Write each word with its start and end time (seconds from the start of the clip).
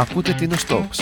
Ακούτε 0.00 0.32
την 0.32 0.52
Stocks, 0.66 1.00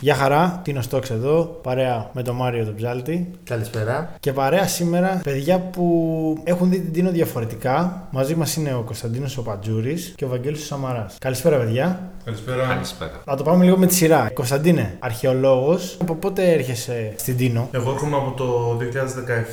Γεια 0.00 0.14
χαρά, 0.14 0.60
Τίνος 0.64 0.84
Στόξ 0.84 1.10
εδώ, 1.10 1.58
παρέα 1.62 2.10
με 2.12 2.22
τον 2.22 2.36
Μάριο 2.36 2.64
τον 2.64 2.74
Ψάλτη. 2.74 3.30
Καλησπέρα. 3.44 4.14
Και 4.20 4.32
παρέα 4.32 4.66
σήμερα 4.66 5.20
παιδιά 5.24 5.58
που 5.58 6.40
έχουν 6.44 6.70
δει 6.70 6.80
την 6.80 6.92
Τίνο 6.92 7.10
διαφορετικά. 7.10 8.08
Μαζί 8.10 8.34
μας 8.34 8.56
είναι 8.56 8.74
ο 8.74 8.82
Κωνσταντίνος 8.82 9.36
ο 9.38 9.42
Πατζούρης 9.42 10.12
και 10.16 10.24
ο 10.24 10.28
Βαγγέλης 10.28 10.62
ο 10.62 10.64
Σαμαράς. 10.64 11.16
Καλησπέρα, 11.20 11.58
παιδιά. 11.58 12.10
Καλησπέρα. 12.24 12.66
Καλησπέρα. 12.66 13.20
Θα 13.24 13.36
το 13.36 13.42
πάμε 13.42 13.64
λίγο 13.64 13.76
με 13.76 13.86
τη 13.86 13.94
σειρά. 13.94 14.30
Κωνσταντίνε, 14.34 14.96
αρχαιολόγος. 14.98 15.96
Από 16.00 16.14
πότε 16.14 16.52
έρχεσαι 16.52 17.12
στην 17.16 17.36
Τίνο; 17.36 17.68
Εγώ 17.72 17.90
έρχομαι 17.90 18.16
από 18.16 18.30
το 18.30 18.76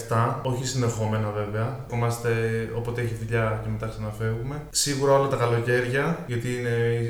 2017, 0.10 0.42
όχι 0.44 0.66
συνεχόμενα 0.66 1.32
βέβαια. 1.36 1.80
Ερχόμαστε 1.84 2.30
όποτε 2.78 3.02
έχει 3.02 3.14
δουλειά 3.26 3.60
και 3.64 3.70
μετά 3.72 3.88
ξαναφεύγουμε. 3.88 4.56
Σίγουρα 4.70 5.14
όλα 5.20 5.28
τα 5.28 5.36
καλοκαίρια, 5.36 6.18
γιατί 6.28 6.48
είναι 6.48 6.70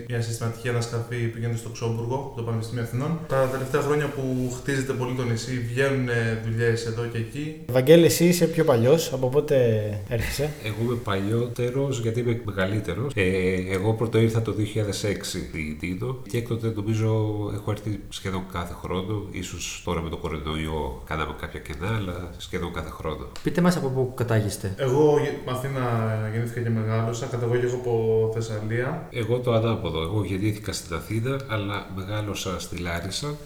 μια 0.09 0.21
συστηματική 0.21 0.69
ανασκαφή 0.69 1.27
που 1.27 1.37
γίνεται 1.39 1.57
στο 1.57 1.69
Ξόμπουργο, 1.69 2.33
το 2.35 2.41
Πανεπιστήμιο 2.41 2.83
Αθηνών. 2.83 3.19
Τα 3.27 3.49
τελευταία 3.51 3.81
χρόνια 3.81 4.07
που 4.07 4.53
χτίζεται 4.57 4.93
πολύ 4.93 5.15
το 5.15 5.23
νησί, 5.23 5.65
βγαίνουν 5.69 6.07
δουλειές 6.45 6.85
εδώ 6.85 7.03
και 7.11 7.17
εκεί. 7.17 7.55
Βαγγέλη, 7.71 8.05
εσύ 8.05 8.25
είσαι 8.25 8.45
πιο 8.45 8.63
παλιός. 8.63 9.13
Από 9.13 9.29
πότε 9.29 9.55
έρχεσαι; 10.09 10.49
Εγώ 10.63 10.75
είμαι 10.83 10.95
παλιότερος 11.03 11.99
γιατί 11.99 12.19
είμαι 12.19 12.41
μεγαλύτερος. 12.45 13.13
Ε, 13.15 13.23
εγώ 13.71 13.93
πρώτο 13.93 14.17
ήρθα 14.19 14.41
το 14.41 14.53
2006 14.57 14.61
στην 15.21 15.79
Τίνο 15.79 16.21
και 16.29 16.37
έκτοτε 16.37 16.73
νομίζω 16.75 17.07
έχω 17.53 17.71
έρθει 17.71 17.99
σχεδόν 18.09 18.43
κάθε 18.51 18.73
χρόνο. 18.81 19.27
Ίσως 19.31 19.81
τώρα 19.85 20.01
με 20.01 20.09
το 20.09 20.17
κορονοϊό 20.17 21.01
κάναμε 21.05 21.33
κάποια 21.39 21.59
κενά, 21.59 21.95
αλλά 21.95 22.29
σχεδόν 22.37 22.73
κάθε 22.73 22.89
χρόνο. 22.89 23.27
Πείτε 23.43 23.61
μας 23.61 23.77
από 23.77 23.87
πού 23.87 24.13
κατάγεστε. 24.15 24.73
Εγώ 24.77 25.17
Αθήνα 25.45 25.83
γεννήθηκα 26.31 26.61
και 26.61 26.69
μεγάλωσα, 26.69 27.25
καταγωγή 27.25 27.65
από 27.65 28.31
Θεσσαλία. 28.33 29.07
Εγώ 29.11 29.39
το 29.39 29.53
ανάποδο. 29.53 30.01
Εγώ 30.01 30.23
γεννήθηκα 30.23 30.71
στην 30.73 30.95
Αθήνα, 30.95 31.39
αλλά 31.47 31.87
μεγάλωσα 31.95 32.59
στη 32.59 32.77
Λάρισα 32.77 33.14
So. 33.15 33.37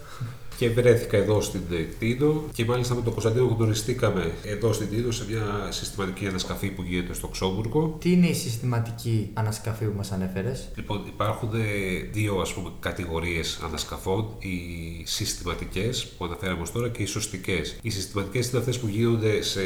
Και 0.60 0.70
βρέθηκα 0.70 1.18
εδώ 1.18 1.42
στην 1.42 1.62
Τίνο 2.00 2.44
και 2.54 2.66
μάλιστα 2.66 2.96
με 2.96 3.02
τον 3.02 3.12
Κωνσταντίνο 3.12 3.46
γνωριστήκαμε 3.46 4.32
εδώ 4.44 4.74
στην 4.74 4.90
Τίνο 4.90 5.12
σε 5.12 5.26
μια 5.30 5.68
συστηματική 5.70 6.28
ανασκαφή 6.28 6.68
που 6.68 6.84
γίνεται 6.84 7.14
στο 7.14 7.28
Ξόμπουργκο. 7.28 7.98
Τι 8.00 8.12
είναι 8.12 8.28
η 8.28 8.34
συστηματική 8.34 9.30
ανασκαφή 9.34 9.86
που 9.86 9.98
μας 9.98 10.12
ανέφερες; 10.12 10.72
Λοιπόν, 10.76 11.04
υπάρχουν 11.08 11.50
ε, 11.54 11.60
δύο 12.12 12.40
ας 12.40 12.54
πούμε 12.54 12.70
κατηγορίες 12.80 13.60
ανασκαφών, 13.64 14.26
οι 14.40 14.58
συστηματικές 15.06 16.08
που 16.08 16.26
αναφέραμε 16.26 16.62
ως 16.62 16.72
τώρα 16.72 16.90
και 16.90 17.04
οι 17.04 17.06
σωστικές. 17.06 17.80
Οι 17.82 17.90
συστηματικές 17.90 18.50
είναι 18.50 18.60
αυτές 18.60 18.80
που 18.80 18.88
γίνονται 18.88 19.42
σε 19.42 19.62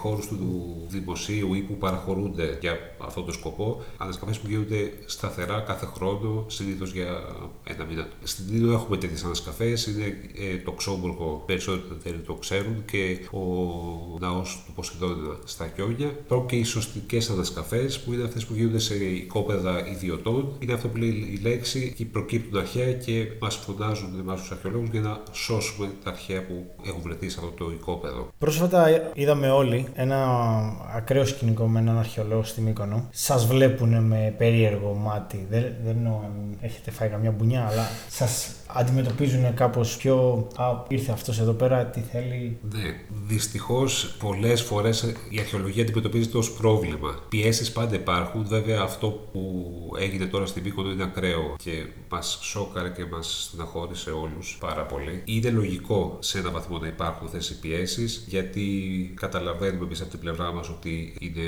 χώρους 0.00 0.26
του 0.26 0.76
δημοσίου 0.88 1.54
ή 1.54 1.60
που 1.60 1.76
παραχωρούνται 1.78 2.58
για 2.60 2.78
αυτόν 2.98 3.24
τον 3.24 3.34
σκοπό, 3.34 3.82
ανασκαφές 3.96 4.38
που 4.38 4.46
γίνονται 4.48 4.92
σταθερά 5.06 5.60
κάθε 5.60 5.86
χρόνο, 5.86 6.44
συνήθως 6.48 6.92
για 6.92 7.08
ένα 7.64 7.84
μήνα. 7.84 8.08
Στην 8.22 8.46
Τίνο 8.46 8.72
έχουμε 8.72 8.96
τέτοιες 8.96 9.24
ανασκαφές, 9.24 9.86
είναι 9.86 10.16
ε, 10.37 10.37
το 10.64 10.72
Ξόμπουργκο 10.72 11.42
περισσότεροι 11.46 12.16
το 12.26 12.34
ξέρουν 12.34 12.84
και 12.84 13.18
ο 13.30 13.42
ναός 14.20 14.62
του 14.66 14.72
Ποσειδώνα 14.72 15.36
στα 15.44 15.70
Χιόνια. 15.74 16.06
Υπάρχουν 16.06 16.46
και 16.46 16.56
οι 16.56 16.64
σωστικές 16.64 17.30
ανασκαφές 17.30 18.00
που 18.00 18.12
είναι 18.12 18.24
αυτές 18.24 18.44
που 18.44 18.54
γίνονται 18.54 18.78
σε 18.78 18.94
οικόπεδα 18.94 19.88
ιδιωτών. 19.88 20.52
Είναι 20.58 20.72
αυτό 20.72 20.88
που 20.88 20.96
λέει 20.96 21.08
η 21.08 21.40
λέξη 21.42 21.92
και 21.96 22.04
προκύπτουν 22.04 22.60
αρχαία 22.60 22.92
και 22.92 23.26
μας 23.40 23.56
φωνάζουν 23.56 24.18
εμάς 24.20 24.40
τους 24.40 24.50
αρχαιολόγους 24.50 24.88
για 24.88 25.00
να 25.00 25.20
σώσουμε 25.32 25.90
τα 26.04 26.10
αρχαία 26.10 26.46
που 26.46 26.66
έχουν 26.86 27.02
βρεθεί 27.02 27.28
σε 27.28 27.38
αυτό 27.42 27.64
το 27.64 27.70
οικόπεδο. 27.70 28.28
Πρόσφατα 28.38 28.86
είδαμε 29.14 29.50
όλοι 29.50 29.86
ένα 29.94 30.18
ακραίο 30.94 31.24
σκηνικό 31.24 31.66
με 31.66 31.80
έναν 31.80 31.98
αρχαιολόγο 31.98 32.42
στη 32.42 32.60
Μύκονο. 32.60 33.08
Σας 33.10 33.46
βλέπουν 33.46 34.04
με 34.04 34.34
περίεργο 34.38 34.94
μάτι. 34.94 35.46
Δεν, 35.50 35.62
δεν 35.84 35.96
εννοώ 35.96 36.20
αν 36.24 36.56
έχετε 36.60 36.90
φάει 36.90 37.08
καμιά 37.08 37.30
μπουνιά, 37.30 37.66
αλλά 37.66 37.88
σας 38.08 38.52
αντιμετωπίζουν 38.72 39.54
κάπως 39.54 39.96
πιο 39.96 40.27
«Α, 40.56 40.64
ήρθε 40.88 41.12
αυτός 41.12 41.40
εδώ 41.40 41.52
πέρα, 41.52 41.86
τι 41.86 42.00
θέλει». 42.00 42.58
Ναι, 42.72 43.00
δυστυχώς 43.26 44.16
πολλές 44.18 44.62
φορές 44.62 45.14
η 45.30 45.38
αρχαιολογία 45.38 45.82
αντιμετωπίζεται 45.82 46.38
ως 46.38 46.52
πρόβλημα. 46.52 47.18
Πιέσεις 47.28 47.72
πάντα 47.72 47.94
υπάρχουν, 47.94 48.46
βέβαια 48.46 48.80
αυτό 48.80 49.06
που 49.32 49.42
έγινε 49.98 50.26
τώρα 50.26 50.46
στην 50.46 50.62
Μύκονο 50.62 50.90
είναι 50.90 51.02
ακραίο 51.02 51.56
και 51.62 51.86
μας 52.08 52.38
σόκαρε 52.42 52.88
και 52.88 53.04
μας 53.04 53.48
στεναχώρησε 53.48 54.10
όλους 54.10 54.56
πάρα 54.60 54.82
πολύ. 54.82 55.22
Είναι 55.24 55.50
λογικό 55.50 56.16
σε 56.20 56.38
ένα 56.38 56.50
βαθμό 56.50 56.78
να 56.78 56.86
υπάρχουν 56.86 57.26
αυτές 57.26 57.50
οι 57.50 57.58
πιέσεις 57.58 58.24
γιατί 58.28 58.66
καταλαβαίνουμε 59.16 59.84
εμείς 59.84 60.00
από 60.00 60.10
την 60.10 60.18
πλευρά 60.18 60.52
μας 60.52 60.68
ότι 60.68 61.14
είναι 61.20 61.42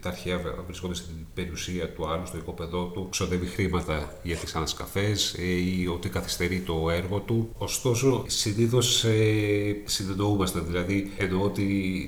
τα 0.00 0.08
αρχαία 0.08 0.40
βρισκόνται 0.66 0.94
στην 0.94 1.14
περιουσία 1.34 1.88
του 1.92 2.08
άλλου, 2.08 2.26
στο 2.26 2.38
οικοπεδό 2.38 2.84
του, 2.84 3.08
ξοδεύει 3.10 3.46
χρήματα 3.46 4.18
για 4.22 4.36
τις 4.36 4.54
ανασκαφές 4.54 5.32
ή 5.32 5.88
ότι 5.88 6.08
καθυστερεί 6.08 6.60
το 6.60 6.90
έργο 6.90 7.18
του. 7.18 7.50
Ωστόσο, 7.58 8.03
συνήθως 8.26 9.04
ε, 9.04 9.76
συνεννοούμαστε. 9.84 10.60
Δηλαδή, 10.60 11.12
εννοώ 11.16 11.42
ότι 11.42 11.64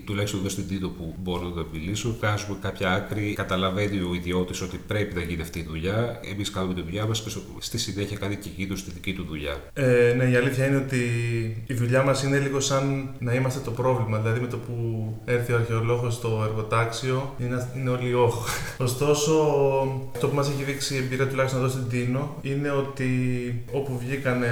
τουλάχιστον 0.07 0.41
εδώ 0.41 0.49
στην 0.49 0.69
Τίτο 0.69 0.89
που 0.89 1.15
μπορώ 1.23 1.49
να 1.49 1.65
μιλήσω, 1.73 2.17
βγάζουμε 2.19 2.59
κάποια 2.61 2.93
άκρη, 2.93 3.33
καταλαβαίνει 3.33 4.01
ο 4.01 4.15
ιδιώτης 4.15 4.61
ότι 4.61 4.81
πρέπει 4.87 5.15
να 5.15 5.21
γίνει 5.21 5.43
αυτή 5.43 5.59
η 5.59 5.67
δουλειά. 5.69 6.21
Εμείς 6.33 6.51
κάνουμε 6.51 6.75
τη 6.75 6.83
δουλειά 6.83 7.07
μας 7.07 7.23
και 7.23 7.31
στη 7.59 7.79
συνέχεια 7.79 8.17
κάνει 8.17 8.37
και 8.37 8.49
εκείνος 8.49 8.85
τη 8.85 8.91
δική 8.91 9.13
του 9.13 9.25
δουλειά. 9.29 9.57
Ε, 9.73 10.15
ναι, 10.17 10.25
η 10.25 10.37
αλήθεια 10.37 10.67
είναι 10.67 10.77
ότι 10.77 11.01
η 11.67 11.75
δουλειά 11.75 12.03
μας 12.03 12.23
είναι 12.23 12.39
λίγο 12.39 12.61
σαν 12.61 13.15
να 13.19 13.35
είμαστε 13.35 13.61
το 13.65 13.71
πρόβλημα. 13.71 14.19
Δηλαδή, 14.19 14.41
με 14.41 14.47
το 14.47 14.57
που 14.57 14.75
έρθει 15.25 15.53
ο 15.53 15.57
αρχαιολόγος 15.57 16.15
στο 16.15 16.43
εργοτάξιο, 16.49 17.35
είναι, 17.39 17.69
είναι 17.77 17.91
όλοι 17.91 18.15
όχ. 18.15 18.49
Ωστόσο, 18.79 19.33
αυτό 20.13 20.29
που 20.29 20.35
μας 20.35 20.49
έχει 20.49 20.63
δείξει 20.63 20.95
η 20.95 20.97
εμπειρία 20.97 21.29
τουλάχιστον 21.29 21.61
εδώ 21.61 21.71
στην 21.71 21.89
Τίνο 21.89 22.37
είναι 22.43 22.71
ότι 22.71 23.09
όπου 23.73 23.99
βγήκαν 23.99 24.43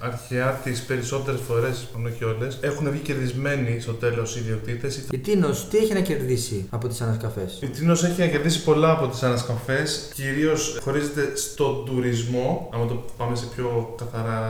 αρχαία 0.00 0.48
τις 0.64 0.82
περισσότερες 0.82 1.40
φορές, 1.48 1.86
αν 1.96 2.06
όχι 2.06 2.24
όλες, 2.24 2.58
έχουν 2.60 2.90
βγει 2.90 3.00
κερδισμένοι 3.00 3.80
στο 3.80 3.92
τέλος 3.92 4.36
οι 4.36 4.40
ιδιοκτήτες. 4.40 5.02
Η 5.10 5.18
Τίνος 5.18 5.68
τι 5.68 5.76
έχει 5.76 5.92
να 5.92 6.00
κερδίσει 6.00 6.66
από 6.70 6.88
τις 6.88 7.00
ανασκαφές; 7.00 7.58
Η 7.62 7.66
Τίνος 7.66 8.04
έχει 8.04 8.20
να 8.20 8.26
κερδίσει 8.26 8.64
πολλά 8.64 8.90
από 8.90 9.06
τις 9.06 9.22
ανασκαφές. 9.22 10.10
Κυρίως 10.14 10.78
χωρίζεται 10.82 11.32
στον 11.36 11.84
τουρισμό, 11.84 12.70
άμα 12.74 12.86
το 12.86 13.04
πάμε 13.16 13.36
σε 13.36 13.44
πιο 13.54 13.94
καθαρά 13.98 14.42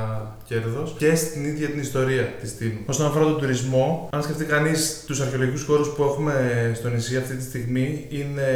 κέρδος, 0.49 0.95
και 0.99 1.15
στην 1.15 1.45
ίδια 1.45 1.69
την 1.69 1.81
ιστορία 1.81 2.23
της 2.41 2.57
Τήνου. 2.57 2.79
Όσον 2.87 3.07
αφορά 3.07 3.25
τον 3.25 3.39
τουρισμό, 3.39 4.09
αν 4.13 4.23
σκεφτεί 4.23 4.45
κανείς 4.45 5.05
τους 5.07 5.21
αρχαιολογικούς 5.21 5.65
χώρους 5.65 5.89
που 5.89 6.03
έχουμε 6.03 6.35
στο 6.75 6.89
νησί 6.89 7.17
αυτή 7.17 7.35
τη 7.37 7.43
στιγμή, 7.43 8.07
είναι 8.09 8.49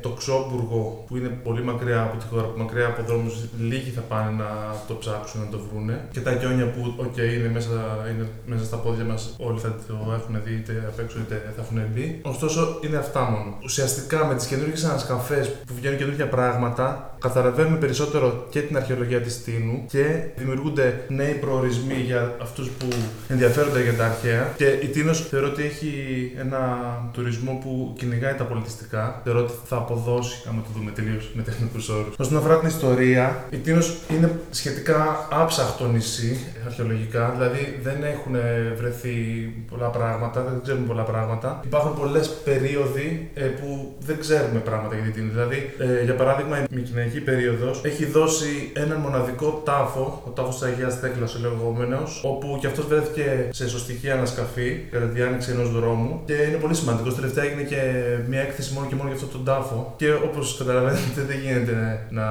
το 0.00 0.08
Ξώμπουργο 0.08 1.04
που 1.06 1.16
είναι 1.16 1.28
πολύ 1.28 1.62
μακριά 1.62 2.02
από 2.02 2.16
τη 2.16 2.26
χώρα, 2.30 2.42
που 2.42 2.58
μακριά 2.58 2.86
από 2.86 3.02
δρόμους 3.06 3.34
λίγοι 3.58 3.90
θα 3.90 4.00
πάνε 4.00 4.30
να 4.30 4.48
το 4.88 4.94
ψάξουν 4.94 5.40
να 5.40 5.46
το 5.46 5.60
βρούνε. 5.70 6.08
Και 6.12 6.20
τα 6.20 6.32
Κιόνια 6.32 6.66
που, 6.66 6.94
οκ, 7.06 7.16
είναι, 7.16 7.50
μέσα, 7.52 7.70
είναι 8.10 8.28
μέσα 8.46 8.64
στα 8.64 8.76
πόδια 8.76 9.04
μας, 9.04 9.34
όλοι 9.38 9.58
θα 9.60 9.76
το 9.86 10.12
έχουν 10.12 10.40
δει 10.44 10.54
είτε 10.54 10.84
απ' 10.88 10.98
έξω 10.98 11.18
είτε 11.18 11.52
θα 11.56 11.62
έχουν 11.62 11.80
μπει. 11.92 12.20
Ωστόσο, 12.24 12.78
είναι 12.84 12.96
αυτά 12.96 13.20
μόνο. 13.30 13.58
Ουσιαστικά 13.62 14.26
με 14.26 14.34
τις 14.34 14.46
καινούργιες 14.46 14.84
ανασκαφές 14.84 15.48
που 15.48 15.74
βγαίνουν 15.74 15.98
καινούργια 15.98 16.28
πράγματα, 16.28 17.15
καταλαβαίνουμε 17.26 17.76
περισσότερο 17.76 18.46
και 18.50 18.60
την 18.60 18.76
αρχαιολογία 18.76 19.20
της 19.20 19.44
Τήνου 19.44 19.84
και 19.88 20.04
δημιουργούνται 20.36 21.04
νέοι 21.08 21.32
προορισμοί 21.32 21.94
για 21.94 22.34
αυτούς 22.42 22.68
που 22.68 22.88
ενδιαφέρονται 23.28 23.82
για 23.82 23.94
τα 23.94 24.04
αρχαία. 24.04 24.52
Και 24.56 24.66
η 24.66 24.86
Τίνος 24.86 25.28
θεωρώ 25.28 25.46
ότι 25.46 25.62
έχει 25.62 25.92
ένα 26.38 26.60
τουρισμό 27.12 27.58
που 27.62 27.94
κυνηγάει 27.98 28.34
τα 28.34 28.44
πολιτιστικά. 28.44 29.20
Θεωρώ 29.24 29.40
ότι 29.40 29.52
θα 29.64 29.76
αποδώσει, 29.76 30.44
άμα 30.48 30.62
το 30.62 30.68
δούμε 30.76 30.90
τελείως 30.90 31.30
με 31.34 31.42
τεχνικούς 31.42 31.88
όρους. 31.88 32.14
Όσον 32.18 32.36
αφορά 32.36 32.58
την 32.58 32.68
ιστορία, 32.68 33.44
η 33.50 33.56
Τίνος 33.56 33.96
είναι 34.10 34.30
σχετικά 34.50 35.28
άψαχτο 35.30 35.86
νησί 35.86 36.38
αρχαιολογικά, 36.66 37.32
δηλαδή 37.36 37.78
δεν 37.82 38.02
έχουν 38.02 38.36
βρεθεί 38.76 39.14
πολλά 39.70 39.88
πράγματα, 39.88 40.42
δεν 40.42 40.60
ξέρουμε 40.62 40.86
πολλά 40.86 41.02
πράγματα. 41.02 41.60
Υπάρχουν 41.64 41.94
πολλές 41.94 42.28
περίοδοι 42.44 43.30
ε, 43.34 43.44
που 43.44 43.96
δεν 43.98 44.18
ξέρουμε 44.18 44.58
πράγματα 44.58 44.94
για 44.94 45.04
την 45.04 45.12
Τίνο. 45.12 45.30
Δηλαδή, 45.32 45.74
ε, 45.78 46.04
για 46.04 46.14
παράδειγμα, 46.14 46.58
η 46.58 46.64
Μικυναϊκή 46.70 47.15
περίοδος 47.20 47.80
έχει 47.82 48.04
δώσει 48.04 48.70
έναν 48.72 48.98
μοναδικό 48.98 49.62
τάφο, 49.64 50.22
ο 50.26 50.30
τάφος 50.30 50.58
της 50.58 50.68
Αγίας 50.68 50.98
Θέκλα, 50.98 51.26
ο 51.36 51.40
λεγόμενος, 51.40 52.20
όπου 52.24 52.58
και 52.60 52.66
αυτός 52.66 52.86
βρέθηκε 52.86 53.48
σε 53.50 53.68
σωστική 53.68 54.10
ανασκαφή 54.10 54.86
κατά 54.90 55.06
τη 55.06 55.12
διάνοιξη 55.12 55.50
ενός 55.50 55.70
δρόμου 55.70 56.20
και 56.24 56.32
είναι 56.32 56.56
πολύ 56.56 56.74
σημαντικός. 56.74 57.14
Τελευταία 57.14 57.44
έγινε 57.44 57.62
και 57.62 57.80
μια 58.28 58.40
έκθεση 58.40 58.74
μόνο 58.74 58.86
και 58.86 58.94
μόνο 58.94 59.08
για 59.08 59.16
αυτόν 59.16 59.32
τον 59.32 59.44
τάφο. 59.44 59.94
Και 59.96 60.12
όπως 60.12 60.56
καταλαβαίνετε, 60.58 61.20
δεν 61.28 61.38
γίνεται 61.44 62.06
να, 62.10 62.26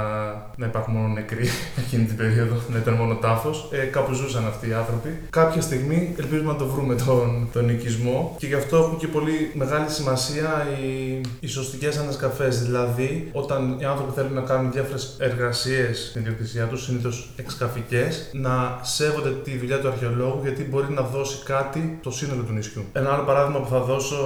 να 0.56 0.66
υπάρχουν 0.66 0.94
μόνο 0.94 1.08
νεκροί 1.08 1.48
εκείνη 1.84 2.06
την 2.06 2.16
περίοδο, 2.16 2.56
να 2.72 2.78
ήταν 2.78 2.94
μόνο 2.94 3.16
τάφος. 3.16 3.70
Ε, 3.72 3.78
κάπου 3.78 4.14
ζούσαν 4.14 4.48
αυτοί 4.48 4.70
οι 4.70 4.74
άνθρωποι. 4.74 5.10
Κάποια 5.30 5.62
στιγμή 5.62 6.16
ελπίζουμε 6.20 6.52
να 6.52 6.58
το 6.58 6.66
βρούμε 6.66 6.96
τον, 6.96 7.48
τον 7.54 7.70
οικισμό 7.70 8.36
και 8.38 8.48
γι' 8.48 8.54
αυτό 8.54 8.78
έχουν 8.78 8.98
και 8.98 9.08
πολύ 9.08 9.52
μεγάλη 9.54 9.90
σημασία 9.90 10.68
οι, 10.80 11.22
οι 11.40 11.48
σωστικές 11.48 11.98
ανασκαφές. 11.98 12.64
Δηλαδή, 12.64 13.30
όταν 13.32 13.78
οι 13.80 13.86
άνθρωποι 13.86 14.12
θέλουν 14.16 14.34
να 14.34 14.42
κάνουν 14.42 14.65
κάνουν 14.66 14.72
διάφορες 14.72 15.16
εργασίες 15.20 16.08
στην 16.10 16.22
ιδιοκτησία 16.22 16.66
τους, 16.66 16.84
συνήθως 16.84 17.30
εξκαφικές, 17.36 18.30
να 18.34 18.80
σέβονται 18.82 19.30
τη 19.30 19.58
δουλειά 19.58 19.80
του 19.80 19.88
αρχαιολόγου 19.88 20.40
γιατί 20.44 20.64
μπορεί 20.64 20.94
να 20.94 21.02
δώσει 21.02 21.44
κάτι 21.44 22.00
το 22.04 22.12
σύνολο 22.12 22.42
του 22.42 22.54
νησιού. 22.54 22.84
Ένα 22.94 23.14
άλλο 23.14 23.24
παράδειγμα 23.24 23.60
που 23.60 23.70
θα 23.70 23.80
δώσω, 23.80 24.18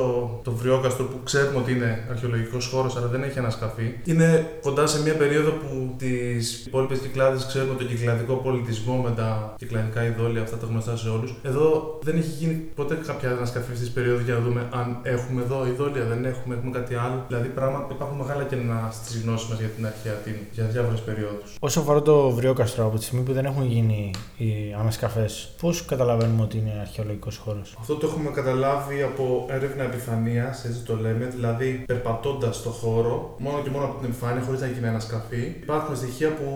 το 0.44 0.52
Βριόκαστρο 0.52 1.06
που 1.06 1.20
ξέρουμε 1.24 1.58
ότι 1.58 1.72
είναι 1.72 2.08
αρχαιολογικός 2.10 2.68
χώρος 2.68 2.98
αλλά 2.98 3.08
δεν 3.08 3.24
έχει 3.24 3.40
ανασκαφεί, 3.40 3.96
είναι 4.04 4.58
κοντά 4.62 4.88
σε 4.88 5.02
μια 5.02 5.14
περίοδο 5.14 5.52
που 5.52 5.96
τις 5.98 6.66
υπόλοιπες 6.66 7.00
κυκλάδες 7.00 7.46
ξέρουμε 7.46 7.74
τον 7.74 7.88
κυκλαδικό 7.88 8.34
πολιτισμό 8.34 8.96
με 8.96 9.12
τα 9.16 9.54
κυκλαδικά 9.58 10.04
ειδόλια, 10.06 10.42
αυτά 10.42 10.58
τα 10.58 10.66
γνωστά 10.66 10.98
σε 10.98 11.10
όλους. 11.10 11.36
Εδώ 11.44 12.00
δεν 12.04 12.18
έχει 12.18 12.30
γίνει 12.40 12.54
ποτέ 12.54 12.96
κάποια 13.08 13.30
ανασκαφή 13.30 13.72
αυτής 13.72 13.80
της 13.80 13.90
περίοδου 13.90 14.24
για 14.24 14.34
να 14.34 14.40
δούμε 14.40 14.68
αν 14.72 14.98
έχουμε 15.02 15.42
εδώ 15.42 15.68
ειδόλια, 15.68 16.04
δεν 16.04 16.26
έχουμε, 16.26 16.56
έχουμε 16.56 16.72
κάτι 16.72 16.96
άλλο. 16.96 17.26
Δηλαδή 17.28 17.48
πράγμα, 17.48 17.88
υπάρχουν 17.92 18.18
μεγάλα 18.18 18.44
κενά 18.44 18.90
στις 18.92 19.22
γνώσεις 19.22 19.50
μας 19.50 19.60
για 19.60 19.68
την 19.68 19.86
αρχαία 19.86 20.14
Αθήνα 20.30 20.48
για 20.52 20.64
διάφορες 20.64 21.00
περιόδους. 21.00 21.56
Όσο 21.60 21.80
αφορά 21.80 22.02
το 22.02 22.30
Βριόκαστρο, 22.30 22.86
από 22.86 22.98
τη 22.98 23.04
στιγμή 23.04 23.24
που 23.26 23.34
δεν 23.34 23.46
έχουν 23.46 23.66
γίνει 23.66 24.12
οι 24.38 24.76
ανασκαφέ, 24.80 25.30
πώς 25.62 25.86
καταλαβαίνουμε 25.86 26.42
ότι 26.42 26.58
είναι 26.58 26.74
αρχαιολογικός 26.82 27.38
χώρος; 27.38 27.76
Αυτό 27.80 27.96
το 27.96 28.08
έχουμε 28.08 28.30
καταλάβει 28.30 29.02
από 29.02 29.46
έρευνα 29.50 29.84
επιφανείας, 29.84 30.66
έτσι 30.66 30.82
το 30.82 30.96
λέμε, 30.96 31.26
δηλαδή 31.26 31.84
περπατώντας 31.86 32.56
στο 32.56 32.70
χώρο, 32.70 33.36
μόνο 33.40 33.62
και 33.64 33.70
μόνο 33.70 33.86
από 33.86 34.00
την 34.00 34.10
επιφάνεια, 34.10 34.42
χωρίς 34.42 34.62
να 34.62 34.68
γίνει 34.68 34.88
ανασκαφή. 34.88 35.56
Υπάρχουν 35.62 35.96
στοιχεία 35.96 36.30
που 36.34 36.48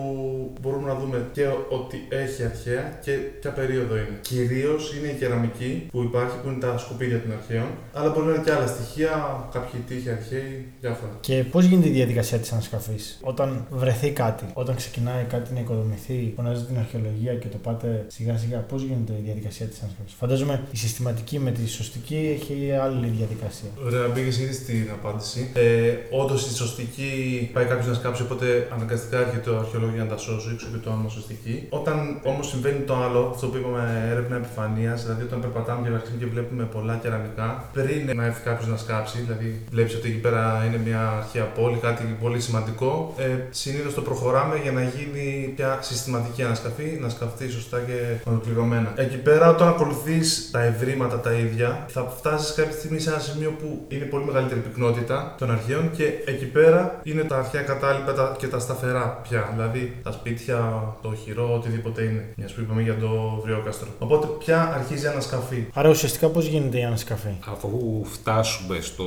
μπορούμε 0.60 0.86
να 0.92 0.98
δούμε 0.98 1.26
και 1.32 1.46
ότι 1.68 1.96
έχει 2.08 2.44
αρχαία 2.44 2.98
και 3.04 3.12
ποια 3.12 3.50
περίοδο 3.50 3.94
είναι. 3.96 4.18
Κυρίως 4.20 4.94
είναι 4.94 5.08
η 5.08 5.16
κεραμική 5.18 5.86
που 5.90 6.02
υπάρχει, 6.02 6.36
που 6.42 6.48
είναι 6.48 6.58
τα 6.58 6.78
σκουπίδια 6.78 7.20
των 7.22 7.32
αρχαίων, 7.32 7.68
αλλά 7.92 8.10
μπορεί 8.10 8.26
να 8.26 8.34
είναι 8.34 8.42
και 8.44 8.52
άλλα 8.52 8.66
στοιχεία, 8.66 9.12
κάποιοι 9.52 9.80
τείχοι 9.88 10.10
αρχαίοι, 10.10 10.66
διάφορα. 10.80 11.12
Και 11.20 11.44
πώς 11.50 11.64
γίνεται 11.64 11.88
η 11.88 11.92
διαδικασία 11.92 12.38
της 12.38 12.52
ανασκαφής, 12.52 13.18
όταν 13.22 13.63
βρεθεί 13.70 14.10
κάτι, 14.10 14.44
όταν 14.52 14.76
ξεκινάει 14.76 15.24
κάτι 15.24 15.52
να 15.54 15.60
οικοδομηθεί, 15.60 16.32
φωνάζει 16.36 16.64
την 16.64 16.78
αρχαιολογία 16.78 17.34
και 17.34 17.48
το 17.48 17.58
πάτε 17.58 18.04
σιγά 18.08 18.36
σιγά, 18.38 18.58
πώς 18.58 18.82
γίνεται 18.82 19.12
η 19.12 19.22
διαδικασία 19.24 19.66
της 19.66 19.78
ανασκαφή. 19.82 20.10
Φαντάζομαι 20.18 20.62
η 20.70 20.76
συστηματική 20.76 21.38
με 21.38 21.50
τη 21.50 21.68
σωστική 21.68 22.38
έχει 22.40 22.72
άλλη 22.82 23.06
διαδικασία. 23.06 23.68
Ωραία, 23.84 24.08
μπήκες 24.08 24.38
ήδη 24.38 24.52
στην 24.52 24.90
απάντηση. 24.92 25.50
Ε, 25.54 25.92
Όντως 26.10 26.46
η 26.50 26.54
σωστική 26.54 27.10
πάει 27.52 27.64
κάποιος 27.64 27.86
να 27.86 27.94
σκάψει, 27.94 28.22
οπότε 28.22 28.68
αναγκαστικά 28.74 29.18
έρχεται 29.18 29.50
ο 29.50 29.58
αρχαιολόγος 29.58 29.94
για 29.94 30.04
να 30.04 30.10
τα 30.10 30.16
σώσει, 30.16 30.48
έξω 30.52 30.66
και 30.72 30.76
το 30.84 30.90
όνομα 30.90 31.08
σωστική. 31.08 31.66
Όταν 31.68 32.20
όμως 32.22 32.48
συμβαίνει 32.48 32.80
το 32.80 32.94
άλλο, 32.96 33.30
αυτό 33.34 33.46
που 33.46 33.56
είπαμε 33.56 34.08
έρευνα 34.10 34.36
επιφανεία, 34.36 34.94
δηλαδή 34.94 35.22
όταν 35.22 35.40
περπατάμε 35.40 35.88
και 35.88 35.94
αρχίζουμε 35.94 36.18
και 36.24 36.30
βλέπουμε 36.34 36.64
πολλά 36.64 36.94
κεραμικά, 37.02 37.68
πριν 37.72 38.16
να 38.16 38.24
έρθει 38.24 38.42
κάποιος 38.42 38.68
να 38.68 38.76
σκάψει, 38.76 39.18
δηλαδή 39.20 39.62
βλέπεις 39.70 39.94
ότι 39.94 40.08
εκεί 40.08 40.18
πέρα 40.18 40.64
είναι 40.66 40.80
μια 40.84 41.08
αρχαία 41.08 41.44
πόλη, 41.44 41.76
κάτι 41.76 42.16
πολύ 42.20 42.40
σημαντικό, 42.40 43.14
ε, 43.18 43.53
συνήθως 43.56 43.94
το 43.94 44.00
προχωράμε 44.02 44.56
για 44.62 44.72
να 44.72 44.82
γίνει 44.82 45.52
πια 45.56 45.78
συστηματική 45.82 46.42
ανασκαφή, 46.42 46.98
να 47.00 47.08
σκαφτεί 47.08 47.50
σωστά 47.50 47.78
και 47.80 47.98
ολοκληρωμένα. 48.24 48.92
Εκεί 48.96 49.16
πέρα, 49.16 49.48
όταν 49.50 49.68
ακολουθείς 49.68 50.48
τα 50.50 50.62
ευρήματα 50.62 51.20
τα 51.20 51.32
ίδια, 51.32 51.86
θα 51.88 52.14
φτάσεις 52.18 52.54
κάποια 52.54 52.72
στιγμή 52.78 52.98
σε 52.98 53.10
ένα 53.10 53.18
σημείο 53.18 53.50
που 53.50 53.84
είναι 53.88 54.04
πολύ 54.04 54.24
μεγαλύτερη 54.24 54.60
πυκνότητα 54.60 55.34
των 55.38 55.50
αρχαίων 55.50 55.90
και 55.90 56.04
εκεί 56.24 56.44
πέρα 56.46 57.00
είναι 57.02 57.22
τα 57.24 57.36
αρχαία 57.38 57.62
κατάλοιπα 57.62 58.12
τα- 58.14 58.36
και 58.38 58.48
τα 58.48 58.58
σταθερά 58.58 59.20
πια. 59.28 59.48
Δηλαδή 59.52 59.96
τα 60.02 60.12
σπίτια, 60.12 60.56
το 61.02 61.08
οχυρό, 61.08 61.54
οτιδήποτε 61.54 62.02
είναι. 62.02 62.32
Μιας 62.36 62.52
που 62.52 62.60
είπαμε 62.60 62.82
για 62.82 62.96
το 62.98 63.40
βριόκαστρο. 63.42 63.88
Οπότε 63.98 64.26
πια 64.38 64.72
αρχίζει 64.74 65.04
η 65.04 65.08
ανασκαφή. 65.08 65.66
Άρα 65.74 65.88
ουσιαστικά 65.88 66.28
πώς 66.28 66.46
γίνεται 66.46 66.78
η 66.78 66.82
ανασκαφή; 66.84 67.34
Αφού 67.52 67.70
φτάσουμε 68.04 68.80
στο 68.80 69.04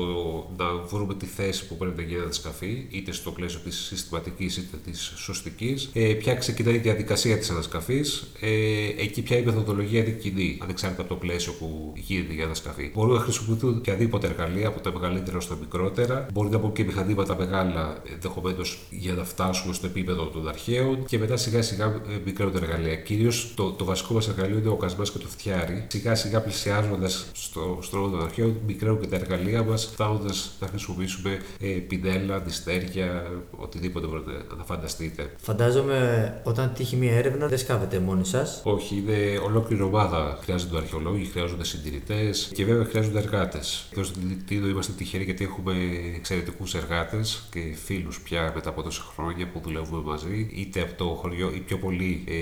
να 0.57 0.65
βρούμε 0.89 1.13
τη 1.13 1.25
θέση 1.25 1.67
που 1.67 1.75
πρέπει 1.77 2.01
να 2.01 2.07
γίνει 2.07 2.21
ανασκαφή, 2.21 2.87
είτε 2.91 3.11
στο 3.11 3.31
πλαίσιο 3.31 3.59
της 3.63 3.75
συστηματική 3.77 4.36
είτε 4.45 4.77
της 4.85 5.13
σωστικής, 5.15 5.89
ε, 5.93 6.13
πια 6.13 6.35
ξεκινάει 6.35 6.75
η 6.75 6.77
διαδικασία 6.77 7.37
της 7.37 7.49
ανασκαφής. 7.49 8.27
Ε, 8.39 8.49
εκεί 8.97 9.21
πια 9.21 9.37
η 9.37 9.43
μεθοδολογία 9.43 9.99
είναι 9.99 10.09
κοινή, 10.09 10.57
ανεξάρτητα 10.61 11.01
από 11.01 11.13
το 11.13 11.19
πλαίσιο 11.19 11.53
που 11.53 11.93
γίνεται 11.95 12.33
η 12.33 12.41
ανασκαφή. 12.41 12.91
Μπορούν 12.93 13.13
να 13.13 13.19
χρησιμοποιηθούν 13.19 13.77
οποιαδήποτε 13.77 14.27
εργαλεία, 14.27 14.67
από 14.67 14.79
τα 14.79 14.91
μεγαλύτερα 14.91 15.37
ως 15.37 15.47
τα 15.47 15.55
μικρότερα. 15.59 16.27
Μπορεί 16.33 16.49
να 16.49 16.57
μπουν 16.57 16.73
και 16.73 16.83
μηχανήματα 16.83 17.37
μεγάλα, 17.37 18.01
ενδεχομένως 18.13 18.79
για 18.89 19.13
να 19.13 19.23
φτάσουμε 19.23 19.73
στο 19.73 19.85
επίπεδο 19.85 20.25
των 20.25 20.47
αρχαίων 20.47 21.05
και 21.05 21.17
μετά 21.17 21.37
σιγά 21.37 21.61
σιγά 21.61 21.85
ε, 21.85 22.19
μικρότερα 22.25 22.65
εργαλεία. 22.65 22.95
Κυρίως 22.95 23.53
το, 23.55 23.71
το 23.71 23.85
βασικό 23.85 24.13
μας 24.13 24.27
εργαλείο 24.27 24.57
είναι 24.57 24.69
ο 24.69 24.75
κασμάς 24.75 25.11
και 25.11 25.17
το 25.17 25.27
φτιάρι. 25.27 25.85
Σιγά 25.87 26.15
σιγά 26.15 26.41
πλησιάζοντας 26.41 27.29
στο 27.33 27.79
στρώμα 27.81 28.09
των 28.09 28.23
αρχαίων, 28.23 28.57
μικραίνουν 28.67 28.99
και 28.99 29.07
τα 29.07 29.15
εργαλεία 29.15 29.63
μας, 29.63 29.85
φτάνοντας 29.85 30.57
να 30.59 30.67
χρησιμοποιήσουμε 30.67 31.41
ε, 31.59 31.67
πινέλα, 31.67 32.35
αντιστέρια, 32.35 33.31
οτιδήποτε 33.51 34.07
μπορείτε 34.07 34.26
να 34.57 34.63
φανταστείτε. 34.63 35.31
Φαντάζομαι 35.37 35.97
όταν 36.43 36.73
τύχει 36.73 36.95
μια 36.95 37.15
έρευνα 37.15 37.47
δεν 37.47 37.57
σκάβετε 37.57 37.99
μόνοι 37.99 38.25
σας. 38.25 38.61
Όχι, 38.63 38.95
είναι 38.95 39.39
ολόκληρη 39.45 39.81
ομάδα. 39.81 40.39
Χρειάζονται 40.41 40.77
αρχαιολόγοι, 40.77 41.25
χρειάζονται 41.25 41.63
συντηρητές 41.63 42.51
και 42.53 42.65
βέβαια 42.65 42.85
χρειάζονται 42.85 43.19
εργάτες. 43.19 43.87
Εδώ 43.93 44.03
στην 44.03 44.45
Τίνο 44.47 44.67
είμαστε 44.67 44.91
τυχεροί 44.91 45.23
γιατί 45.23 45.43
έχουμε 45.43 45.73
εξαιρετικούς 46.15 46.75
εργάτες 46.75 47.43
και 47.51 47.59
φίλους 47.85 48.21
πια 48.21 48.51
μετά 48.55 48.69
από 48.69 48.81
τόσα 48.81 49.03
χρόνια 49.15 49.47
που 49.47 49.59
δουλεύουμε 49.63 50.01
μαζί, 50.05 50.49
είτε 50.53 50.81
από 50.81 50.93
το 50.97 51.05
χωριό, 51.05 51.51
ή 51.55 51.59
πιο 51.59 51.77
πολύ 51.77 52.23
ε, 52.27 52.33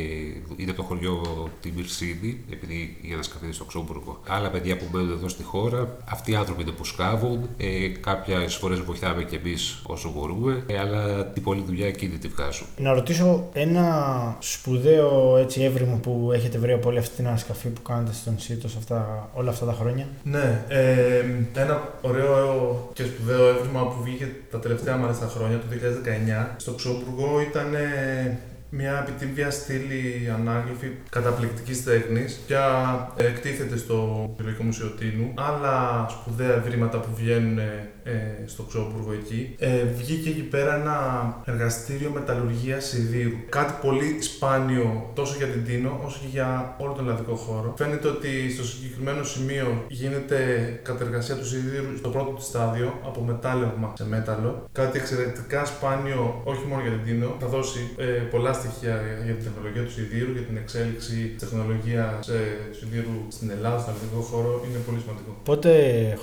είτε 0.56 0.72
από 0.72 0.82
το 0.82 0.88
χωριό 0.88 1.50
τη 1.62 1.72
Μυρσίνη, 1.76 2.44
επειδή 2.52 2.98
η 3.02 3.14
ανασκαφή 3.14 3.46
είναι 3.46 3.54
στο 3.54 3.64
Ξόμπουργκο. 3.66 4.22
Άλλα 4.28 4.50
παιδιά 4.50 4.78
που 4.78 4.86
μένουν 4.92 5.12
εδώ 5.12 5.28
στη 5.28 5.44
χώρα, 5.44 5.98
αυτοί 6.10 6.32
οι 6.32 6.36
άνθρωποι 6.36 6.62
είναι 6.62 6.72
που 6.72 6.86
σκάβουν. 6.86 7.50
Ε, 7.58 7.88
Κάποιες 7.88 8.56
φορές 8.56 8.80
βοηθάμε 8.80 9.24
κι 9.24 9.36
εμείς 9.36 9.82
όσο 9.86 10.12
μπορούμε, 10.16 10.64
ε, 10.68 10.80
αλλά 10.80 11.26
την 11.26 11.44
πολλή 11.44 11.64
δουλειά 11.66 11.75
εκείνη 11.84 12.18
τη 12.18 12.28
βγάζουν. 12.28 12.68
Να 12.78 12.94
ρωτήσω 12.94 13.50
ένα 13.54 14.38
σπουδαίο 14.40 15.38
έτσι, 15.38 15.64
έβριμο 15.64 15.96
που 15.96 16.32
έχετε 16.34 16.58
βρει 16.58 16.72
από 16.72 16.90
όλη 16.90 16.98
αυτή 16.98 17.16
την 17.16 17.28
ανασκαφή 17.28 17.68
που 17.68 17.82
κάνετε 17.82 18.14
στο 18.14 18.32
νησί 18.32 18.56
τόσο 18.56 18.78
αυτά, 18.78 19.30
όλα 19.34 19.50
αυτά 19.50 19.66
τα 19.66 19.74
χρόνια. 19.74 20.08
Ναι, 20.24 20.64
ε, 20.68 21.26
ένα 21.56 21.94
ωραίο 22.02 22.90
και 22.94 23.04
σπουδαίο 23.04 23.48
έβριμα 23.48 23.88
που 23.88 24.04
βγήκε 24.04 24.32
τα 24.52 24.60
τελευταία 24.60 24.98
μάλιστα 24.98 25.28
χρόνια, 25.28 25.58
το 25.58 25.66
2019, 26.54 26.56
στο 26.58 26.72
Ξόμπουργο 26.72 27.42
ήταν 27.50 27.74
ε, 27.74 28.40
μια 28.78 29.06
επιτύμβια 29.08 29.52
στήλη 29.52 30.32
ανάγλυφη 30.34 30.92
καταπληκτικής 31.10 31.84
τέχνης. 31.84 32.40
Πια 32.48 32.66
ε, 33.16 33.26
εκτίθεται 33.26 33.78
στο 33.78 33.96
Ζωολογικό 34.38 34.64
Μουσείο 34.64 34.88
Τίνου. 34.88 35.34
Άλλα 35.36 36.06
σπουδαία 36.10 36.56
ευρήματα 36.56 36.98
που 37.00 37.10
βγαίνουν 37.16 37.60
ε, 38.08 38.44
στο 38.46 38.64
Ξόμπουργο 38.64 39.12
εκεί. 39.14 39.56
Ε, 39.60 39.84
βγήκε 39.98 40.30
εκεί 40.30 40.42
πέρα 40.42 40.76
ένα 40.76 40.98
εργαστήριο 41.46 42.10
μεταλλουργίας 42.10 42.86
σιδήρου. 42.86 43.36
Κάτι 43.50 43.74
πολύ 43.82 44.22
σπάνιο 44.22 45.12
τόσο 45.14 45.36
για 45.38 45.48
την 45.48 45.66
Τίνο 45.66 46.00
όσο 46.06 46.18
και 46.22 46.28
για 46.28 46.76
όλο 46.78 46.94
τον 46.94 47.06
ελλαδικό 47.06 47.36
χώρο. 47.36 47.74
Φαίνεται 47.78 48.08
ότι 48.08 48.52
στο 48.54 48.64
συγκεκριμένο 48.64 49.24
σημείο 49.24 49.86
γίνεται 49.88 50.40
κατεργασία 50.84 51.36
του 51.36 51.46
σιδήρου 51.46 51.98
στο 51.98 52.10
πρώτο 52.10 52.32
της 52.32 52.46
στάδιο 52.46 53.00
από 53.06 53.22
μετάλλευμα 53.22 53.94
σε 53.98 54.06
μέταλλο. 54.08 54.66
Κάτι 54.72 55.00
εξαιρετικά 55.00 55.66
σπάνιο 55.66 56.42
όχι 56.44 56.66
μόνο 56.68 56.82
για 56.82 56.92
την 56.92 57.04
Τίνο. 57.06 57.36
Θα 57.40 57.48
δώσει 57.48 57.80
ε, 57.98 58.04
πολλά 58.04 58.54
στοιχεία 58.54 58.65
για 58.82 59.36
την 59.40 59.46
τεχνολογία 59.48 59.84
του 59.86 59.92
σιδήρου, 59.98 60.32
για 60.38 60.46
την 60.50 60.58
εξέλιξη 60.64 61.18
της 61.36 61.40
τεχνολογίας 61.44 62.28
ε, 62.28 62.42
σιδήρου 62.78 63.18
στην 63.36 63.48
Ελλάδα, 63.56 63.78
στον 63.84 63.94
ελληνικό 63.96 64.22
χώρο. 64.32 64.52
Είναι 64.68 64.80
πολύ 64.88 65.00
σημαντικό. 65.04 65.32
Πότε 65.50 65.72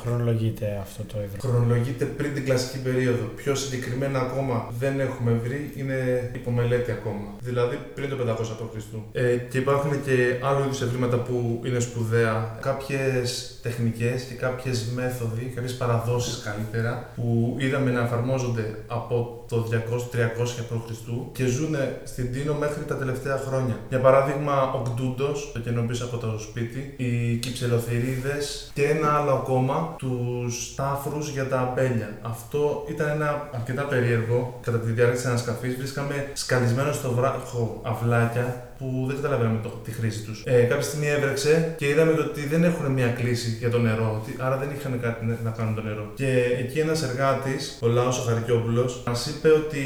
χρονολογείται 0.00 0.66
αυτό 0.80 1.02
το 1.10 1.16
έβριμο. 1.24 1.42
Χρονολογείται 1.46 2.04
πριν 2.18 2.30
την 2.34 2.44
κλασική 2.44 2.78
περίοδο. 2.88 3.24
Πιο 3.40 3.54
συγκεκριμένα 3.54 4.18
ακόμα 4.26 4.56
δεν 4.78 4.94
έχουμε 5.00 5.32
βρει, 5.44 5.72
είναι 5.76 5.98
υπομελέτη 6.34 6.90
ακόμα. 6.90 7.28
Δηλαδή 7.40 7.76
πριν 7.94 8.08
το 8.10 8.16
500 8.28 8.34
π.Χ. 8.58 8.84
Ε, 9.12 9.36
και 9.36 9.58
υπάρχουν 9.58 10.02
και 10.06 10.16
άλλου 10.42 10.64
είδους 10.64 10.82
ευρήματα 10.82 11.16
που 11.16 11.60
είναι 11.66 11.80
σπουδαία. 11.80 12.58
Κάποιες 12.60 13.58
τεχνικές 13.62 14.22
και 14.22 14.34
κάποιες 14.34 14.86
μέθοδοι, 14.94 15.52
κάποιες 15.54 15.74
παραδόσεις 15.76 16.42
καλύτερα, 16.42 17.10
που 17.14 17.56
είδαμε 17.58 17.90
να 17.90 18.02
εφαρμόζονται 18.02 18.74
από 18.86 19.44
το 19.48 19.68
200-300 19.70 19.76
π.Χ. 20.68 20.92
και 21.32 21.46
ζουν 21.46 21.76
στην 22.22 22.34
Τίνο 22.34 22.54
μέχρι 22.54 22.84
τα 22.84 22.96
τελευταία 22.96 23.38
χρόνια. 23.46 23.76
Για 23.88 23.98
παράδειγμα, 23.98 24.72
ο 24.72 24.82
Κτούντο, 24.82 25.32
το 25.52 25.58
κενό 25.58 25.82
πίσω 25.82 26.04
από 26.04 26.16
το 26.16 26.38
σπίτι, 26.38 26.94
οι 26.96 27.36
κυψελοθυρίδες 27.36 28.70
και 28.74 28.84
ένα 28.84 29.12
άλλο 29.16 29.32
ακόμα, 29.32 29.94
τους 29.98 30.74
τάφρου 30.74 31.18
για 31.18 31.48
τα 31.48 31.58
αμπέλια. 31.58 32.18
Αυτό 32.22 32.84
ήταν 32.88 33.08
ένα 33.08 33.48
αρκετά 33.54 33.82
περίεργο. 33.82 34.58
Κατά 34.62 34.78
τη 34.78 34.90
διάρκεια 34.90 35.16
της 35.16 35.26
ανασκαφής, 35.26 35.76
βρίσκαμε 35.76 36.30
σκαλισμένο 36.32 36.92
στο 36.92 37.12
βράχο 37.12 37.80
αυλάκια 37.82 38.71
που 38.82 39.04
δεν 39.06 39.16
καταλαβαίναμε 39.16 39.58
το, 39.62 39.68
τη 39.84 39.90
χρήση 39.90 40.20
τους. 40.22 40.42
Ε, 40.46 40.62
κάποια 40.62 40.82
στιγμή 40.82 41.08
έβρεξε 41.08 41.74
και 41.78 41.88
είδαμε 41.88 42.12
ότι 42.12 42.46
δεν 42.46 42.64
έχουν 42.64 42.86
μια 42.92 43.08
κλίση 43.08 43.56
για 43.58 43.70
το 43.70 43.78
νερό, 43.78 44.20
ότι- 44.22 44.36
άρα 44.40 44.56
δεν 44.56 44.68
είχαν 44.76 45.00
κάτι 45.00 45.24
να- 45.24 45.38
να 45.44 45.50
κάνουν 45.50 45.74
το 45.74 45.82
νερό. 45.82 46.04
Και 46.14 46.30
εκεί 46.58 46.78
ένας 46.78 47.02
εργάτης, 47.02 47.78
ο 47.82 47.86
Λάος 47.86 48.18
ο 48.18 48.22
Χαρικιόπουλος, 48.22 49.02
μας 49.06 49.26
είπε 49.26 49.48
ότι 49.48 49.82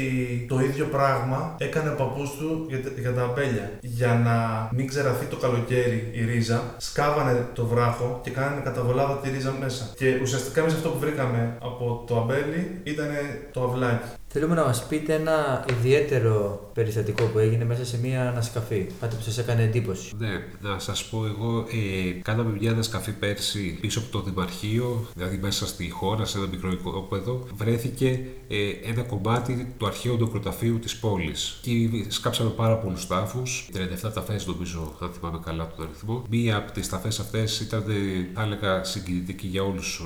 το 0.49 0.59
ίδιο 0.59 0.85
πράγμα 0.85 1.55
έκανε 1.57 1.89
ο 1.89 1.93
παππούς 1.93 2.29
του 2.37 2.65
για, 2.69 2.81
τα- 2.83 2.89
για 2.99 3.13
τα 3.13 3.21
αμπέλια. 3.21 3.71
Για 3.81 4.13
να 4.27 4.35
μην 4.75 4.87
ξεραθεί 4.87 5.25
το 5.25 5.35
καλοκαίρι 5.35 6.09
η 6.11 6.25
ρίζα, 6.25 6.61
σκάβανε 6.77 7.45
το 7.53 7.65
βράχο 7.65 8.19
και 8.23 8.29
κάνανε 8.29 8.61
καταβολάδα 8.63 9.17
τη 9.17 9.29
ρίζα 9.29 9.53
μέσα. 9.63 9.89
Και 9.95 10.17
ουσιαστικά 10.21 10.61
εμείς 10.61 10.73
αυτό 10.73 10.89
που 10.89 10.99
βρήκαμε 10.99 11.57
από 11.61 12.03
το 12.07 12.17
αμπέλι 12.17 12.79
ήταν 12.83 13.07
το 13.51 13.63
αυλάκι. 13.63 14.07
Θέλουμε 14.39 14.55
να 14.55 14.65
μας 14.65 14.85
πείτε 14.87 15.13
ένα 15.13 15.65
ιδιαίτερο 15.69 16.69
περιστατικό 16.73 17.23
που 17.23 17.39
έγινε 17.39 17.65
μέσα 17.65 17.85
σε 17.85 17.99
μια 17.99 18.29
ανασκαφή. 18.29 18.87
Κάτι 18.99 19.15
που 19.15 19.21
σας 19.21 19.37
έκανε 19.37 19.63
εντύπωση. 19.63 20.15
Ναι, 20.17 20.43
να 20.61 20.79
σας 20.79 21.05
πω 21.05 21.25
εγώ, 21.25 21.59
ε, 21.59 22.11
κάναμε 22.21 22.57
μια 22.59 22.71
ανασκαφή 22.71 23.11
πέρσι 23.11 23.77
πίσω 23.81 23.99
από 23.99 24.11
το 24.11 24.21
Δημαρχείο, 24.21 25.07
δηλαδή 25.13 25.37
μέσα 25.37 25.67
στη 25.67 25.89
χώρα, 25.89 26.25
σε 26.25 26.37
ένα 26.37 26.47
μικρό 26.47 26.71
οικόπεδο. 26.71 27.47
Βρέθηκε 27.55 28.19
ε, 28.47 28.89
ένα 28.89 29.03
κομμάτι 29.03 29.73
του 29.77 29.85
αρχαίου 29.85 30.17
νεκροταφείου 30.17 30.79
της 30.79 30.97
πόλης. 30.97 31.59
Εκεί 31.59 32.05
σκάψαμε 32.09 32.49
πάρα 32.49 32.77
πολλούς 32.77 33.07
τάφους, 33.07 33.69
37 34.07 34.11
ταφές 34.13 34.47
νομίζω, 34.47 34.95
αν 35.01 35.09
θυμάμαι 35.09 35.39
καλά 35.45 35.73
τον 35.75 35.85
αριθμό. 35.85 36.23
Μία 36.29 36.57
από 36.57 36.71
τις 36.71 36.89
ταφές 36.89 37.19
αυτές 37.19 37.59
ήταν, 37.59 37.83
ε, 37.89 38.27
θα 38.33 38.41
έλεγα, 38.41 38.83
συγκινητική 38.83 39.47
για 39.47 39.63
όλους 39.63 40.01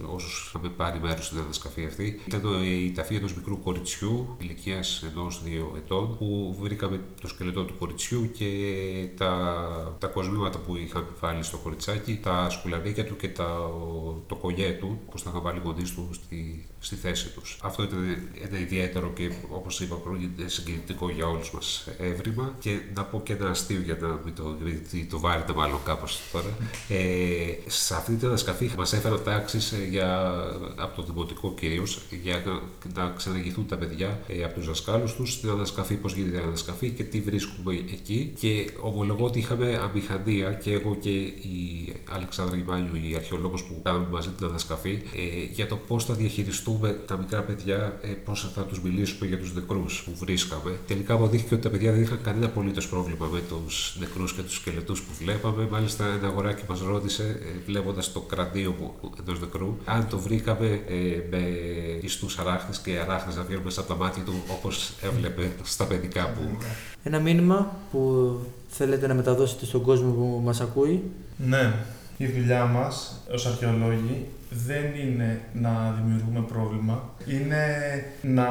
ε, 0.00 0.04
όσους 0.14 0.46
είχαμε 0.48 0.68
πάρει 0.68 0.98
μέρος 1.00 1.26
στην 1.26 1.38
ανασκαφή 1.38 1.84
αυτή. 1.84 2.20
Ήταν 2.26 2.62
ε, 2.62 2.66
η 2.66 2.92
ταφή 2.92 3.14
ενός 3.14 3.34
μικρού 3.34 3.58
κοριτσιού 3.74 4.36
ηλικίας 4.38 5.02
ενό 5.02 5.30
δύο 5.44 5.72
ετών, 5.76 6.16
που 6.18 6.56
βρήκαμε 6.60 7.00
το 7.20 7.28
σκελετό 7.28 7.64
του 7.64 7.74
κοριτσιού 7.78 8.30
και 8.32 8.48
τα, 9.16 9.32
τα 9.98 10.06
κοσμήματα 10.06 10.58
που 10.58 10.76
είχαμε 10.76 11.06
βάλει 11.20 11.42
στο 11.42 11.56
κοριτσάκι, 11.56 12.18
τα 12.22 12.50
σκουλαρίκια 12.50 13.04
του 13.04 13.16
και 13.16 13.28
τα, 13.28 13.70
το 14.26 14.34
κογιέ 14.34 14.70
του, 14.70 15.00
όπω 15.06 15.20
τα 15.20 15.30
είχαν 15.30 15.42
βάλει 15.42 15.58
οι 15.58 15.62
γονεί 15.64 15.82
του 15.82 16.08
στη, 16.12 16.66
στη 16.78 16.94
θέση 16.94 17.28
τους. 17.28 17.58
Αυτό 17.62 17.82
ήταν 17.82 17.98
ένα 18.48 18.58
ιδιαίτερο 18.58 19.12
και 19.14 19.32
όπως 19.50 19.80
είπα 19.80 19.96
πριν, 19.96 20.20
είναι 20.20 20.48
συγκινητικό 20.48 21.10
για 21.10 21.26
όλους 21.26 21.50
μας 21.50 21.88
έβριμα. 21.98 22.54
Και 22.60 22.80
να 22.94 23.04
πω 23.04 23.22
και 23.22 23.32
ένα 23.32 23.50
αστείο 23.50 23.80
για 23.80 23.98
να 24.00 24.20
μην 24.24 24.34
το, 24.34 24.56
το 25.10 25.18
βάρετε 25.18 25.52
μάλλον 25.52 25.78
κάπως 25.84 26.20
τώρα. 26.32 26.56
Ε, 26.88 27.04
σε 27.66 27.94
αυτή 27.94 28.14
την 28.14 28.28
ανασκαφή 28.28 28.70
μας 28.76 28.92
έφεραν 28.92 29.22
τάξεις 29.24 29.74
από 30.76 30.96
το 30.96 31.02
δημοτικό 31.02 31.54
κυρίως 31.54 32.00
για 32.22 32.42
να, 32.46 33.02
να 33.02 33.08
ξαναγηθούν 33.54 33.66
τα 33.66 33.76
παιδιά 33.76 34.20
ε, 34.28 34.44
από 34.44 34.54
τους 34.54 34.66
δασκάλους 34.66 35.14
τους 35.14 35.32
στην 35.32 35.50
ανασκαφή, 35.50 35.94
πώς 35.94 36.14
γίνεται 36.14 36.36
η 36.36 36.40
ανασκαφή 36.40 36.90
και 36.90 37.04
τι 37.04 37.20
βρίσκουμε 37.20 37.74
εκεί. 37.74 38.32
Και 38.40 38.70
ομολογώ 38.80 39.24
ότι 39.24 39.38
είχαμε 39.38 39.80
αμηχανία 39.82 40.52
και 40.52 40.72
εγώ 40.72 40.96
και 41.00 41.10
η 41.10 41.92
Αλεξάνδρα 42.10 42.56
Γιμάνιου, 42.56 42.94
η 43.10 43.14
αρχαιολόγος 43.14 43.64
που 43.64 43.80
κάναμε 43.82 44.06
μαζί 44.10 44.28
την 44.28 44.46
ανασκαφή, 44.46 45.02
ε, 45.16 45.44
για 45.52 45.66
το 45.66 45.76
πώς 45.76 46.04
θα 46.04 46.14
διαχειριστούμε 46.14 47.00
τα 47.06 47.16
μικρά 47.16 47.42
παιδιά, 47.42 47.98
ε, 48.02 48.08
πώς 48.08 48.50
θα 48.54 48.62
τους 48.62 48.80
μιλήσουμε 48.80 49.28
για 49.28 49.38
τους 49.38 49.54
νεκρούς 49.54 50.02
που 50.04 50.12
βρίσκαμε. 50.18 50.78
Τελικά 50.86 51.14
αποδείχθηκε 51.14 51.54
ότι 51.54 51.62
τα 51.62 51.70
παιδιά 51.70 51.92
δεν 51.92 52.02
είχαν 52.02 52.20
κανένα 52.22 52.46
απολύτως 52.46 52.88
πρόβλημα 52.88 53.26
με 53.32 53.40
τους 53.48 53.96
νεκρούς 54.00 54.32
και 54.32 54.42
τους 54.42 54.54
σκελετούς 54.54 55.02
που 55.02 55.12
βλέπαμε. 55.18 55.68
Μάλιστα, 55.70 56.04
ένα 56.18 56.26
αγοράκι 56.28 56.62
μας 56.68 56.80
ρώτησε, 56.80 57.22
ε, 57.22 57.58
βλέποντας 57.66 58.12
το 58.12 58.20
κρανίο 58.20 58.94
ενός 59.26 59.40
νεκρού, 59.40 59.76
αν 59.84 60.08
το 60.08 60.18
βρήκαμε 60.18 60.82
ε, 60.88 61.04
με 61.30 61.42
ιστούς 62.00 62.38
αράχνες 62.38 62.78
και 62.78 62.98
αράχνες 62.98 63.36
να 63.36 63.43
βγαίνουν 63.46 63.64
μέσα 63.64 63.80
από 63.80 63.88
τα 63.88 63.96
μάτια 63.96 64.22
του 64.22 64.34
όπως 64.50 64.92
έβλεπε 65.02 65.50
στα 65.62 65.84
παιδικά 65.84 66.28
που. 66.28 66.64
Ένα 67.02 67.18
μήνυμα 67.18 67.76
που 67.90 68.32
θέλετε 68.68 69.06
να 69.06 69.14
μεταδώσετε 69.14 69.64
στον 69.64 69.82
κόσμο 69.82 70.10
που 70.12 70.40
μας 70.44 70.60
ακούει. 70.60 71.02
Ναι, 71.36 71.72
η 72.16 72.26
δουλειά 72.26 72.64
μας 72.64 73.22
ως 73.32 73.46
αρχαιολόγοι 73.46 74.26
δεν 74.50 74.84
είναι 74.94 75.40
να 75.52 75.94
δημιουργούμε 76.00 76.40
πρόβλημα, 76.40 77.10
είναι 77.26 77.64
να 78.22 78.48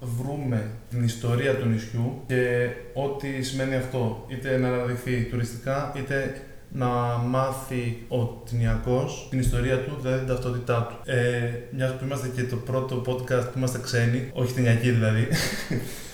βρούμε 0.00 0.70
την 0.90 1.04
ιστορία 1.04 1.56
του 1.56 1.68
νησιού 1.68 2.22
και 2.26 2.68
ό,τι 2.94 3.42
σημαίνει 3.42 3.74
αυτό, 3.74 4.24
είτε 4.28 4.56
να 4.56 4.68
αναδειχθεί 4.68 5.22
τουριστικά, 5.22 5.92
είτε 5.96 6.42
να 6.72 6.88
μάθει 7.26 8.02
ο 8.08 8.24
Τινιακός 8.24 9.26
την 9.30 9.38
ιστορία 9.38 9.78
του, 9.78 9.98
δηλαδή 10.00 10.18
την 10.18 10.26
ταυτότητά 10.26 10.86
του. 10.88 11.10
Ε, 11.10 11.50
μιας 11.70 11.96
που 11.96 12.04
είμαστε 12.04 12.28
και 12.28 12.44
το 12.44 12.56
πρώτο 12.56 13.02
podcast 13.06 13.44
που 13.52 13.58
είμαστε 13.58 13.78
ξένοι, 13.78 14.30
όχι 14.32 14.52
Τινιακοί 14.52 14.90
δηλαδή, 14.90 15.28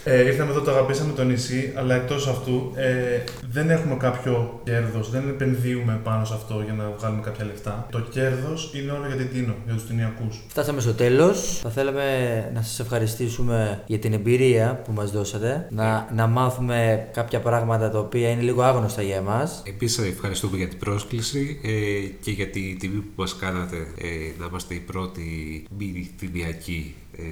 ε, 0.08 0.26
ήρθαμε 0.26 0.50
εδώ, 0.50 0.60
το 0.60 0.70
αγαπήσαμε 0.70 1.12
το 1.12 1.24
νησί, 1.24 1.72
αλλά 1.76 1.94
εκτός 1.94 2.28
αυτού 2.28 2.72
ε, 2.74 3.22
δεν 3.50 3.70
έχουμε 3.70 3.96
κάποιο 3.96 4.60
κέρδος, 4.64 5.10
δεν 5.10 5.28
επενδύουμε 5.28 6.00
πάνω 6.02 6.24
σε 6.24 6.34
αυτό 6.34 6.62
για 6.64 6.72
να 6.72 6.94
βγάλουμε 6.98 7.22
κάποια 7.22 7.44
λεφτά. 7.44 7.86
Το 7.90 8.00
κέρδος 8.00 8.70
είναι 8.74 8.90
όλο 8.90 9.06
για 9.06 9.16
την 9.16 9.28
Τίνο, 9.32 9.54
για 9.64 9.74
τους 9.74 9.86
Τινιακούς. 9.86 10.44
Φτάσαμε 10.48 10.80
στο 10.80 10.94
τέλος. 10.94 11.58
Θα 11.62 11.70
θέλαμε 11.70 12.04
να 12.54 12.62
σας 12.62 12.80
ευχαριστήσουμε 12.80 13.82
για 13.86 13.98
την 13.98 14.12
εμπειρία 14.12 14.80
που 14.84 14.92
μας 14.92 15.10
δώσατε. 15.10 15.66
Να, 15.70 16.08
να 16.14 16.26
μάθουμε 16.26 17.08
κάποια 17.12 17.40
πράγματα 17.40 17.90
τα 17.90 17.98
οποία 17.98 18.30
είναι 18.30 18.42
λίγο 18.42 18.62
άγνωστα 18.62 19.02
για 19.02 19.16
εμάς. 19.16 19.62
Επίσης, 19.66 19.98
ευχαριστούμε 19.98 20.56
για 20.56 20.68
την 20.68 20.78
πρόσκληση 20.78 21.60
ε, 21.62 21.70
και 22.22 22.30
για 22.30 22.48
την 22.48 22.78
τιμή 22.78 22.98
που 22.98 23.12
μας 23.14 23.36
κάνατε 23.36 23.76
ε, 23.76 24.08
να 24.38 24.46
είμαστε 24.48 24.74
οι 24.74 24.80
πρώτοι 24.80 25.64
μη 25.78 26.10
θυμιακοί 26.18 26.94
ε, 27.16 27.22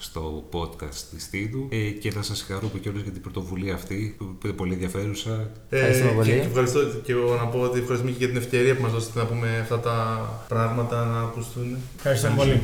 στο 0.00 0.48
podcast 0.52 1.00
της 1.14 1.30
Τίδου 1.30 1.68
ε, 1.70 1.76
και 1.76 2.12
να 2.14 2.22
σας 2.22 2.38
συγχαρούμε 2.38 2.78
κιόλας 2.80 3.02
για 3.02 3.12
την 3.12 3.22
πρωτοβουλία 3.22 3.74
αυτή 3.74 4.14
που 4.18 4.36
είναι 4.44 4.52
πολύ 4.54 4.72
ενδιαφέρουσα. 4.72 5.50
Ευχαριστούμε 5.68 6.12
πολύ. 6.12 6.28
Και, 6.30 6.38
και 6.38 6.46
ευχαριστώ 6.46 6.80
και 7.02 7.12
εγώ 7.12 7.34
να 7.34 7.46
πω 7.46 7.60
ότι 7.60 7.78
ευχαριστούμε 7.78 8.10
και 8.12 8.18
για 8.18 8.28
την 8.28 8.36
ευκαιρία 8.36 8.76
που 8.76 8.82
μας 8.82 8.92
δώσετε 8.92 9.18
να 9.18 9.24
πούμε 9.24 9.58
αυτά 9.60 9.80
τα 9.80 10.28
πράγματα 10.48 11.04
να 11.04 11.20
ακουστούν. 11.20 11.76
Ευχαριστώ 11.96 12.28
πολύ. 12.36 12.60